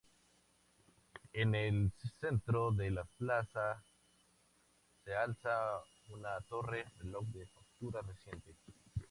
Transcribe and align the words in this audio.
En 1.31 1.53
el 1.53 1.91
centro 2.19 2.71
de 2.71 2.89
la 2.89 3.03
plaza 3.19 3.83
se 5.05 5.13
alza 5.13 5.79
una 6.09 6.41
torre-reloj 6.49 7.27
de 7.27 7.45
factura 7.45 8.01
reciente. 8.01 8.55